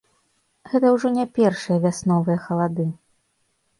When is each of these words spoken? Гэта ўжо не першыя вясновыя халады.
Гэта 0.71 0.93
ўжо 0.95 1.11
не 1.19 1.25
першыя 1.39 1.77
вясновыя 1.85 2.39
халады. 2.47 2.89